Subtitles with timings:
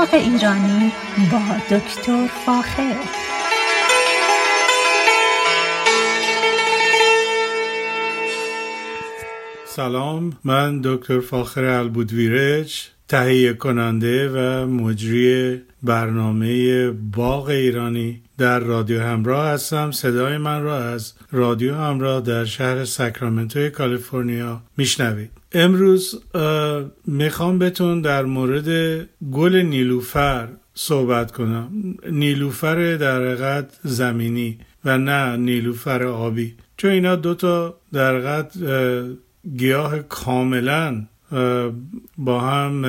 [0.00, 0.92] باغ ایرانی
[1.32, 2.96] با دکتر فاخر.
[9.66, 18.22] سلام من دکتر فاخر البودویرج تهیه کننده و مجری برنامه باغ ایرانی.
[18.40, 19.90] در رادیو همراه هستم.
[19.90, 25.30] صدای من را از رادیو همراه در شهر ساکرامنتو کالیفرنیا میشنوید.
[25.52, 26.22] امروز
[27.06, 28.68] می‌خوام بهتون در مورد
[29.32, 31.68] گل نیلوفر صحبت کنم.
[32.10, 36.54] نیلوفر در حقیقت زمینی و نه نیلوفر آبی.
[36.76, 38.52] چون اینا دوتا در حقیقت
[39.56, 41.06] گیاه کاملا
[42.18, 42.82] با هم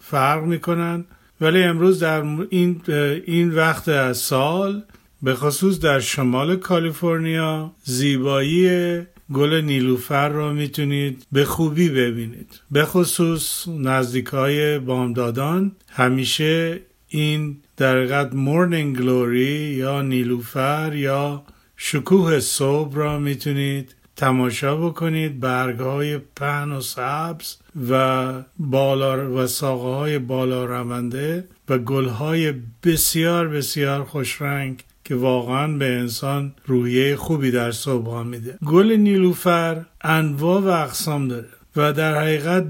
[0.00, 1.04] فرق می‌کنن.
[1.40, 2.82] ولی امروز در این,
[3.26, 4.82] این وقت از سال
[5.22, 9.00] به خصوص در شمال کالیفرنیا زیبایی
[9.34, 12.60] گل نیلوفر رو می‌تونید به خوبی ببینید.
[12.70, 21.42] به خصوص نزدیک های بامدادان همیشه این در مورنینگ گلوری یا نیلوفر یا
[21.76, 27.56] شکوه صبح را می‌تونید تماشا بکنید برگ های پهن و سبز
[27.90, 35.68] و بالا و ساقه های بالا رونده و گل های بسیار بسیار خوشرنگ که واقعا
[35.68, 38.58] به انسان روحیه خوبی در صبح میده.
[38.66, 42.64] گل نیلوفر انواع و اقسام داره و در حقیقت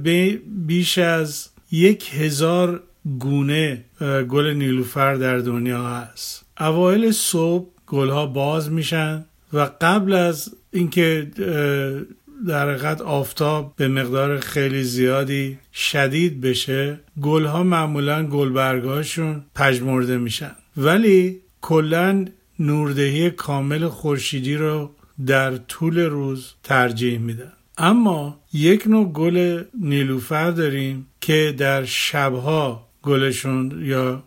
[0.67, 2.83] بیش از یک هزار
[3.19, 3.85] گونه
[4.29, 6.45] گل نیلوفر در دنیا هست.
[6.61, 11.31] اوایل صبح گلها باز میشن و قبل از اینکه
[12.47, 20.53] در حقیقت آفتاب به مقدار خیلی زیادی شدید بشه گلها معمولا گلبرگاشون پژمرده میشن.
[20.77, 22.25] ولی کلا
[22.59, 24.91] نوردهی کامل خورشیدی رو
[25.27, 27.53] در طول روز ترجیح میدن.
[27.79, 34.23] اما یک نوع گل نیلوفر داریم که در شبها گلشون یا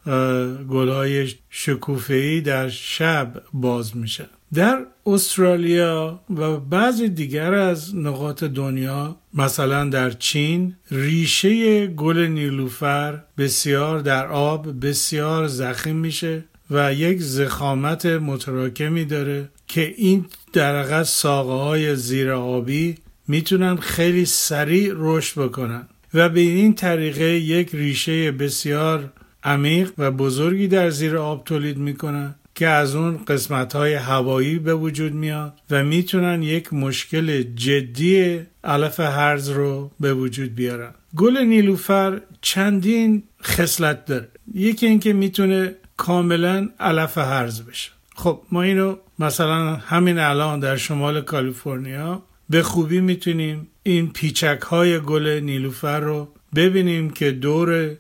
[0.70, 9.90] گلهای شکوفهی در شب باز میشن در استرالیا و بعضی دیگر از نقاط دنیا مثلا
[9.90, 19.06] در چین ریشه گل نیلوفر بسیار در آب بسیار زخیم میشه و یک زخامت متراکمی
[19.06, 22.96] داره که این در ساقه های زیر آبی
[23.28, 30.68] می‌تونن خیلی سریع رشد بکنن و به این طریقه یک ریشه بسیار عمیق و بزرگی
[30.68, 32.36] در زیر آب تولید می‌کنن.
[32.60, 39.00] که از اون قسمت های هوایی به وجود میاد و می‌تونن یک مشکل جدی علف
[39.00, 40.94] هرز رو به وجود بیارن.
[41.16, 44.28] گل نیلوفر چندین خصلت داره.
[44.54, 47.92] یکی اینکه می‌تونه کاملا علف هرز بشه.
[48.16, 55.00] خب ما اینو مثلا همین الان در شمال کالیفرنیا به خوبی می‌تونیم این پیچک های
[55.00, 57.96] گل نیلوفر رو ببینیم که دور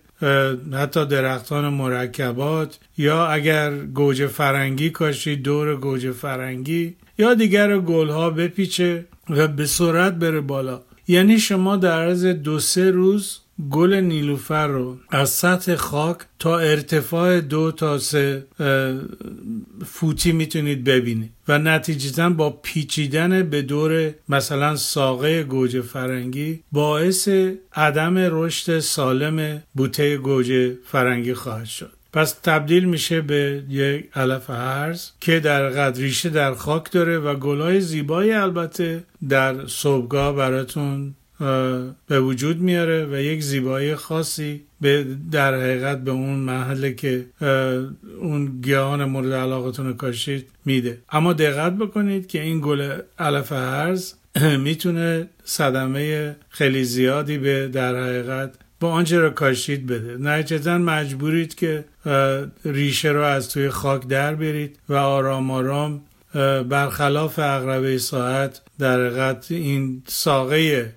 [0.74, 9.06] حتی درختان مرکبات یا اگر گوجه فرنگی کاشید دور گوجه فرنگی یا دیگر گلها بپیچه
[9.30, 10.81] و به سرعت بره بالا.
[11.07, 13.40] یعنی شما در عرض دو سه روز
[13.72, 18.46] گل نیلوفر رو از سطح خاک تا ارتفاع دو تا سه
[19.86, 21.31] فوتی می‌تونید ببینید.
[21.47, 27.30] و نتیجتا با پیچیدن به دور مثلا ساقه گوجه فرنگی باعث
[27.74, 31.92] عدم رشد سالم بوته گوجه فرنگی خواهد شد.
[32.14, 37.36] پس تبدیل میشه به یک علف هرز که در قد ریشه در خاک داره و
[37.36, 41.16] گلای زیبایی البته در صبحگاه براتون
[42.08, 47.26] به وجود میاره و یک زیبایی خاصی به در حقیقت به اون محله که
[48.22, 50.98] اون گیاهان مورد علاقتون کاشید میده.
[51.12, 54.14] اما دقت بکنید که این گل علف هرز
[54.66, 60.18] می‌تونه صدمه خیلی زیادی به در حقیقت با آنچه را کاشید بده.
[60.18, 61.86] نتیجتا مجبورید که
[62.66, 66.02] ریشه رو از توی خاک در برید و آرام آرام
[66.70, 70.94] برخلاف اقربه ساعت در این ساقه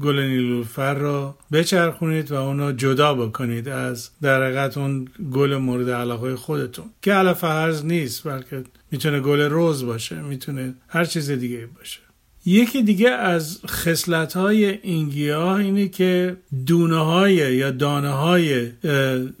[0.00, 6.86] گل نیلوفر رو بچرخونید و اونو جدا بکنید از در اون گل مورد علاقه خودتون
[7.02, 12.00] که علف هرز نیست بلکه می‌تونه گل روز باشه می‌تونه هر چیز دیگه باشه.
[12.48, 16.36] یکی دیگه از خصلت های این گیاه اینه که
[16.66, 18.70] دونه های یا دانه های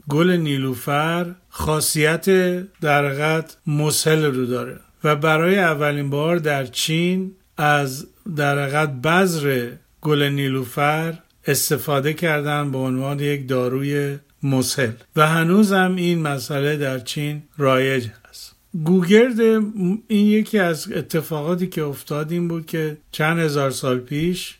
[0.08, 2.24] گل نیلوفر خاصیت
[2.80, 4.80] در حقیقت مسل رو داره.
[5.04, 8.06] و برای اولین بار در چین از
[8.36, 9.70] در حقیقت بذر
[10.00, 14.92] گل نیلوفر استفاده کردن به عنوان یک داروی مسهل.
[15.16, 18.56] و هنوزم این مسئله در چین رایج هست.
[18.84, 24.54] گوگرد این یکی از اتفاقاتی که افتاد این بود که چند هزار سال پیش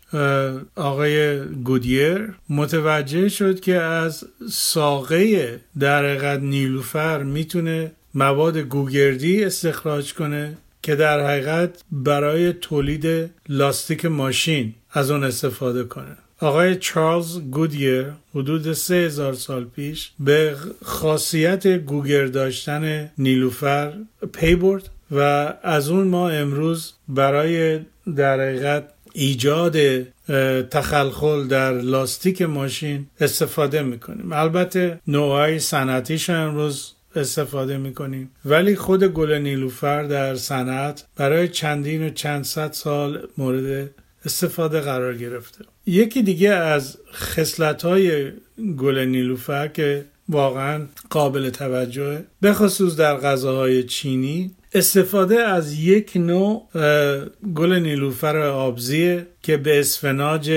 [0.74, 10.96] آقای گودیر متوجه شد که از ساقه در نیلوفر می‌تونه مواد گوگردی استخراج کنه که
[10.96, 16.16] در حقیقت برای تولید لاستیک ماشین از اون استفاده کنه.
[16.40, 23.92] آقای چارلز گودیر حدود سه هزار سال پیش به خاصیت گوگر داشتن نیلوفر
[24.32, 27.80] پی برد و از اون ما امروز برای
[28.16, 29.76] در حقیقت ایجاد
[30.70, 34.32] تخلخل در لاستیک ماشین استفاده می‌کنیم.
[34.32, 38.30] البته نوعهای صنعتیش امروز استفاده می‌کنیم.
[38.44, 43.90] ولی خود گل نیلوفر در صنعت برای چندین و چند صد سال مورد
[44.24, 45.64] استفاده قرار گرفته.
[45.86, 48.32] یکی دیگه از خصلت های
[48.76, 56.68] گل نیلوفر که واقعا قابل توجهه به خصوص در غذاهای چینی استفاده از یک نوع
[57.54, 60.50] گل نیلوفر آبزیه که به اسفناج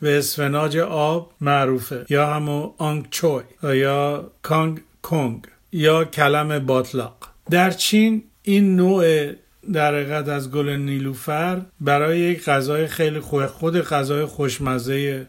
[0.00, 7.16] به اسفناج آب معروفه یا همون آنگ چوی یا کانگ کنگ یا کلم باطلاق.
[7.50, 9.32] در چین این نوع
[9.72, 15.26] در حقیقت از گل نیلوفر برای یک غذای خیلی خوب خود غذای خوشمزه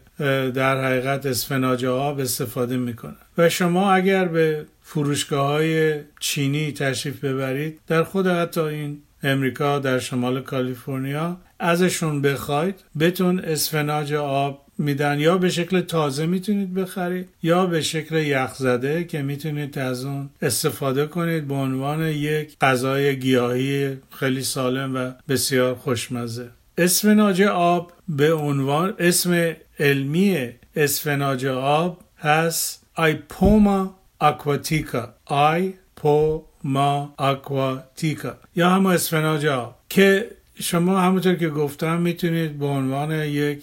[0.54, 3.16] در حقیقت اسفناج آب استفاده می‌کنه.
[3.38, 9.98] و شما اگر به فروشگاه های چینی تشریف ببرید در خود حتی این امریکا در
[9.98, 15.20] شمال کالیفرنیا ازشون بخواید بتون اسفناج آب میدن.
[15.20, 21.06] یا به شکل تازه می‌تونید بخرید یا به شکل یخزده که می‌تونید از اون استفاده
[21.06, 26.48] کنید به عنوان یک غذای گیاهی خیلی سالم و بسیار خوشمزه.
[26.78, 35.14] اسفناج آب به عنوان اسم علمی اسفناج آب هست ایپوما اکواتیکا.
[35.24, 38.34] آی پوما اکواتیکا.
[38.56, 40.30] یا همه اسفناج آب که
[40.60, 43.62] شما همونطور که گفتم می‌تونید به عنوان یک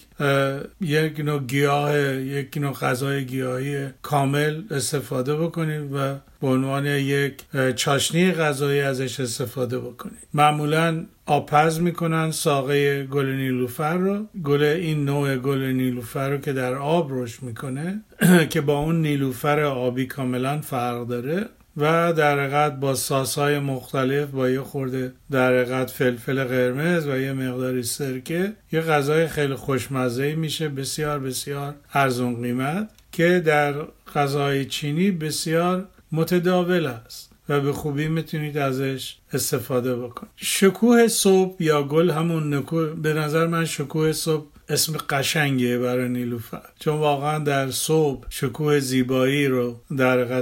[0.81, 7.33] یک نوع گیاه یک نوع غذای گیاهی کامل استفاده بکنید و به عنوان یک
[7.75, 10.27] چاشنی غذایی ازش استفاده بکنید.
[10.33, 14.25] معمولا آپز می‌کنن ساقه گل نیلوفر رو.
[14.43, 18.01] گل این نوع گل نیلوفر رو که در آب رشد می‌کنه
[18.51, 21.45] که با اون نیلوفر آبی کاملا فرق داره.
[21.77, 27.33] و در حقیقت با ساسهای مختلف با یه خورده در حقیقت فلفل قرمز و یه
[27.33, 33.73] مقداری سرکه یه غذای خیلی خوشمزه میشه بسیار بسیار ارزون قیمت که در
[34.15, 40.31] غذای چینی بسیار متداول است و به خوبی می‌تونید ازش استفاده بکنید.
[40.35, 46.61] شکوه صبح یا گل همون نکو به نظر من شکوه صبح اسم قشنگیه برای نیلوفر
[46.79, 50.41] چون واقعا در صبح شکوه زیبایی رو در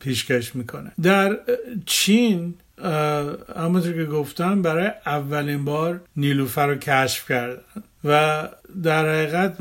[0.00, 0.92] پیشکش می‌کنه.
[1.02, 1.38] در
[1.86, 2.54] چین
[3.56, 7.62] همونطور که گفتم برای اولین بار نیلوفر رو کشف کردن.
[8.04, 8.48] و
[8.82, 9.56] در حقیقت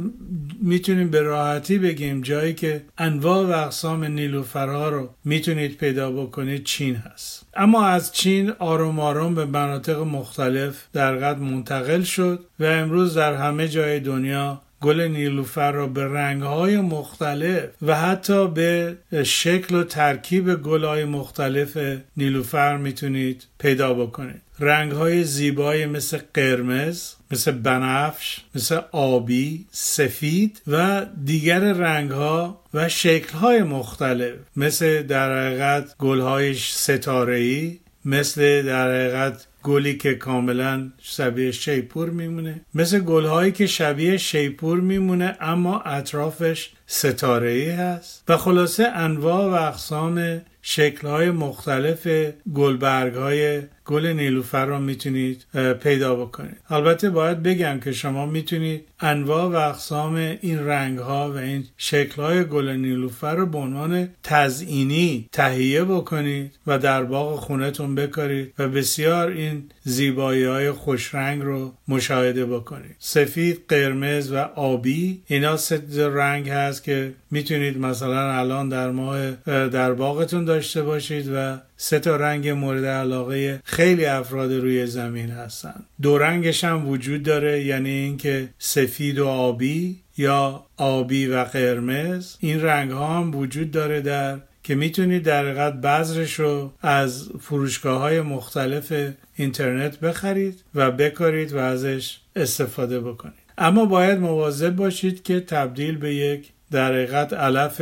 [0.62, 6.96] می‌تونیم به راحتی بگیم جایی که انواع و اقسام نیلوفرها رو می‌تونید پیدا بکنید چین
[6.96, 7.46] هست.
[7.56, 13.34] اما از چین آروم آروم به مناطق مختلف در قد منتقل شد و امروز در
[13.34, 20.56] همه جای دنیا گل نیلوفر را به رنگهای مختلف و حتی به شکل و ترکیب
[20.56, 21.78] گلهای مختلف
[22.18, 24.42] نیلوفر می‌تونید پیدا بکنید.
[24.64, 32.90] رنگ های زیبایی مثل قرمز مثل بنفش مثل آبی سفید و دیگر رنگ ها و
[32.90, 34.36] شکل های مختلف.
[34.56, 37.72] مثل در حقیقت گل های ستاره
[38.06, 42.62] مثل در حقیقت گلی که کاملا شبیه شیپور میمونه.
[42.74, 48.24] مثل گلهایی که شبیه شیپور میمونه اما اطرافش ستاره ای هست.
[48.28, 52.08] و خلاصه انواع و اقسام شکلهای مختلف
[52.54, 55.46] گلبرگ های گل نیلوفر رو می‌تونید
[55.82, 56.58] پیدا بکنید.
[56.70, 62.22] البته باید بگم که شما می‌تونید انواع و اقسام این رنگ ها و این شکل
[62.22, 68.68] های گل نیلوفر رو به عنوان تزئینی تهیه بکنید و در باغ خونتون بکارید و
[68.68, 72.96] بسیار این زیبایی های خوش رنگ رو مشاهده بکنید.
[73.00, 79.94] سفید قرمز و آبی اینا ست رنگ هست که می‌تونید مثلا الان در ماه در
[79.94, 85.86] باغتون داشته باشید و سه تا رنگ مورد علاقه خیلی افراد روی زمین هستن.
[86.02, 92.62] دو رنگش هم وجود داره یعنی اینکه سفید و آبی یا آبی و قرمز این
[92.62, 98.22] رنگ ها هم وجود داره در که می‌تونید در حقیقت بذرش رو از فروشگاه های
[98.22, 98.94] مختلف
[99.36, 103.44] اینترنت بخرید و بکارید و ازش استفاده بکنید.
[103.58, 107.82] اما باید مواظب باشید که تبدیل به یک در حقیقت علف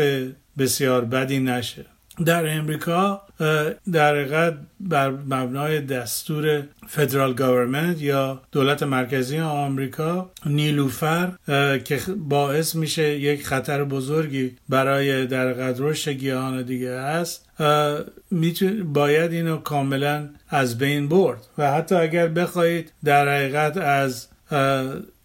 [0.57, 1.85] بسیار بدی نشه.
[2.25, 3.21] در امریکا
[3.91, 11.31] در حقیقت بر مبنای دستور فدرال گاورمنت یا دولت مرکزی آمریکا نیلوفر
[11.85, 17.49] که باعث میشه یک خطر بزرگی برای در حقیقت رشد گیاهان دیگه است
[18.93, 21.47] باید اینو کاملا از بین برد.
[21.57, 24.27] و حتی اگر بخواهید در حقیقت از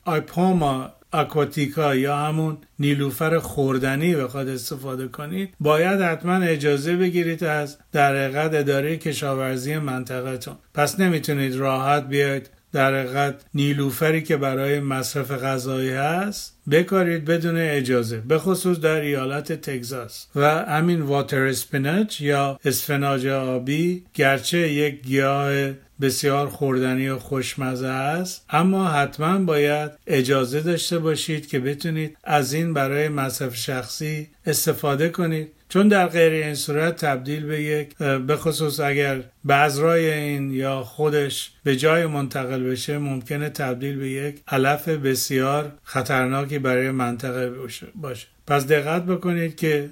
[0.04, 8.16] آیپاما اکواتیکا یا همون نیلوفر خوردنی بخواد استفاده کنید باید حتما اجازه بگیرید از در
[8.16, 10.54] حقیقت اداره کشاورزی منطقهتون.
[10.74, 18.20] پس نمی‌تونید راحت بیاید در حقیقت نیلوفری که برای مصرف غذایی هست بکارید بدون اجازه
[18.20, 20.26] به خصوص در ایالت تگزاس.
[20.36, 28.44] و همین واتر اسپینچ یا اسفناج آبی گرچه یک گیاه بسیار خوردنی و خوشمزه است.
[28.50, 35.52] اما حتما باید اجازه داشته باشید که بتونید از این برای مصرف شخصی استفاده کنید.
[35.68, 41.52] چون در غیر این صورت تبدیل به یک به خصوص اگر بذرای این یا خودش
[41.64, 47.50] به جای منتقل بشه ممکنه تبدیل به یک علف بسیار خطرناکی برای منطقه
[47.94, 49.90] باشه پس دقت بکنید که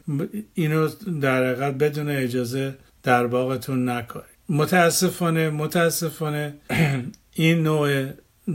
[0.55, 0.89] اینو
[1.21, 6.55] در حقیقت بدون اجازه در باغتون نکنید متاسفانه متاسفانه
[7.35, 8.07] این نوع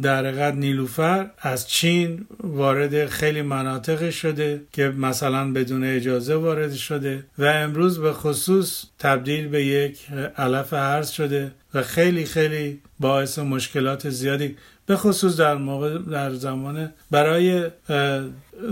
[0.01, 7.45] در نیلوفر از چین وارد خیلی مناطق شده که مثلا بدون اجازه وارد شده و
[7.45, 14.55] امروز به خصوص تبدیل به یک علف هرز شده و خیلی خیلی باعث مشکلات زیادی
[14.89, 17.69] به خصوص در موقع در زمان برای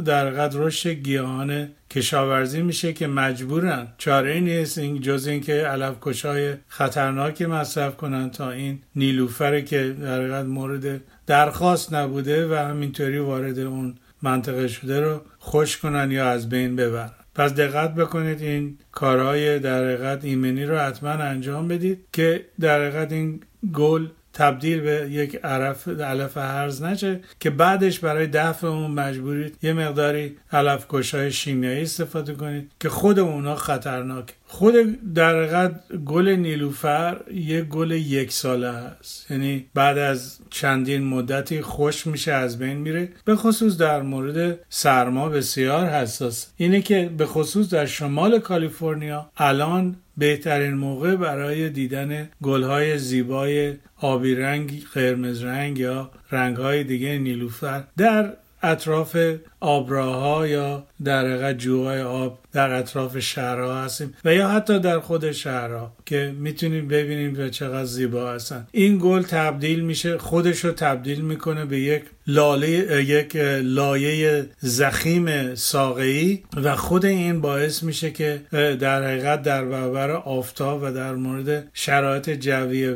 [0.06, 3.88] در قدر رشد گیاهان کشاورزی میشه که مجبورن.
[3.98, 10.44] چاره نیست این جز اینکه علف کشای خطرناکی مصرف کنن تا این نیلوفر که در
[10.44, 16.76] مورد درخواست نبوده و همینطوری وارد اون منطقه شده رو خوش کنن یا از بین
[16.76, 17.12] ببرن.
[17.36, 23.12] پس دقت بکنید این کارهای در حقیقت ایمنی رو حتما انجام بدید که در حقیقت
[23.12, 23.40] این
[23.74, 24.08] گل
[24.38, 30.36] تبدیل به یک عرف علف هرز نشه که بعدش برای دفع اون مجبورید یه مقداری
[30.52, 35.72] علف کشای شیمیایی استفاده کنید که خود اونا خطرناک خود در
[36.06, 39.32] گل نیلوفر یه گل یک ساله هست.
[39.32, 43.10] یعنی بعد از چندین مدتی خوش میشه از بین میره.
[43.26, 46.48] به خصوص در مورد سرما بسیار حساس.
[46.58, 54.36] اینه که به خصوص در شمال کالیفرنیا الان بهترین موقع برای دیدن گلهای زیبای آبی
[54.36, 58.34] رنگ قرمز رنگ یا رنگهای دیگه نیلوفر در
[58.64, 59.18] اطراف
[59.60, 65.94] آبراها یا در جوهای آب در اطراف شهرها هستیم و یا حتی در خود شهرها
[66.06, 68.68] که می‌تونیم ببینیم به چقدر زیبا هستن.
[68.72, 76.40] این گل تبدیل میشه خودش رو تبدیل می‌کنه به یک لاله یک لایه زخیم ساقه‌ای
[76.64, 82.30] و خود این باعث میشه که در حقیقت در برابر آفتاب و در مورد شرایط
[82.30, 82.94] جوی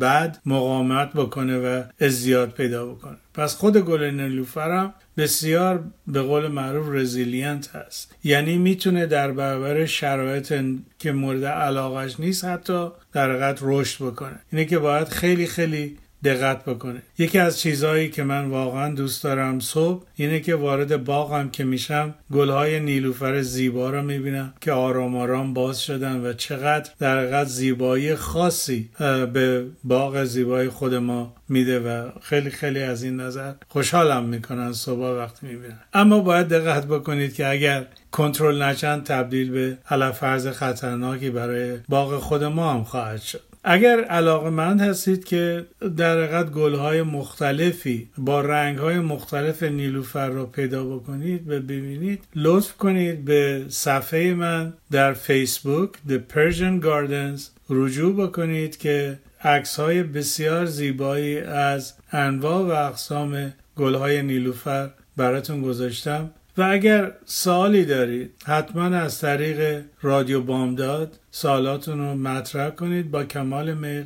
[0.00, 3.16] بد مقاومت بکنه و ازدیاد پیدا بکنه.
[3.36, 8.14] پس خود گل نیلوفر بسیار به قول معروف resilient هست.
[8.24, 10.64] یعنی می‌تونه در برابر شرایط
[10.98, 14.40] که مورد علاقش نیست حتی در رشد بکنه.
[14.52, 17.02] اینه که باید خیلی خیلی دقت بکنه.
[17.18, 22.14] یکی از چیزهایی که من واقعا دوست دارم صبح اینه که وارد باغم که میشم
[22.32, 28.14] گلهای نیلوفر زیبا رو می‌بینم که آرام آرام باز شدن و چقدر در حقیقت زیبایی
[28.14, 28.90] خاصی
[29.32, 35.00] به باغ زیبای خود ما میده و خیلی خیلی از این نظر خوشحالم می‌کنن صبح
[35.00, 35.80] وقتی می‌بینن.
[35.94, 42.18] اما باید دقت بکنید که اگر کنترل نشن تبدیل به علف هرز خطرناکی برای باغ
[42.18, 43.40] خود ما هم خواهد شد.
[43.68, 50.84] اگر علاقه مند هستید که در حقیقت گلهای مختلفی با رنگهای مختلف نیلوفر رو پیدا
[50.84, 58.76] بکنید و ببینید لطف کنید به صفحه من در فیسبوک The Persian Gardens رجوع بکنید
[58.76, 66.30] که عکس های بسیار زیبایی از انواع و اقسام گلهای نیلوفر براتون گذاشتم.
[66.58, 73.10] و اگر سوالی دارید حتما از طریق رادیو بامداد سوالاتون رو مطرح کنید.
[73.10, 74.04] با کمال میل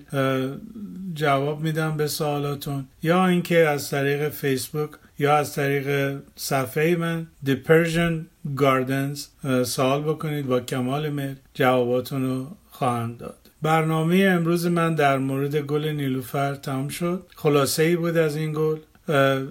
[1.14, 2.86] جواب میدم به سوالاتون.
[3.02, 8.14] یا اینکه از طریق فیسبوک یا از طریق صفحه من The Persian
[8.56, 9.18] Gardens
[9.64, 10.46] سوال بکنید.
[10.46, 13.36] با کمال میل جواباتون رو خواهم داد.
[13.62, 17.26] برنامه امروز من در مورد گل نیلوفر تمام شد.
[17.36, 18.76] خلاصه ای بود از این گل.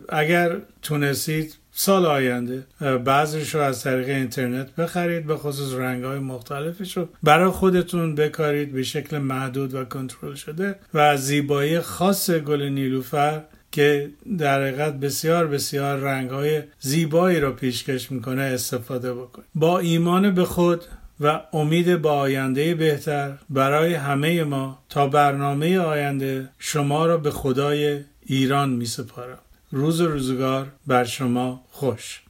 [0.10, 2.64] اگر تونستید سال آینده
[3.06, 8.74] بعضیش رو از طریق اینترنت بخرید به خصوص رنگ های مختلفش رو برای خودتون بکارید
[8.74, 15.48] به شکل محدود و کنترل شده و زیبایی خاص گل نیلوفر که در حقیقت بسیار
[15.48, 20.86] بسیار رنگ های زیبایی رو پیشکش می‌کنه استفاده بکنید با ایمان به خود
[21.20, 28.00] و امید با آینده بهتر برای همه ما تا برنامه آینده شما را به خدای
[28.26, 29.40] ایران می سپارم.
[29.72, 32.22] روز روزگار بر شما خوش.